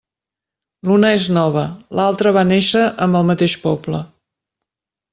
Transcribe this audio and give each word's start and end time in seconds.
L'una 0.89 1.11
és 1.17 1.27
nova, 1.35 1.67
l'altra 2.01 2.33
va 2.39 2.47
néixer 2.55 2.83
amb 3.07 3.21
el 3.23 3.31
mateix 3.31 3.59
poble. 3.71 4.05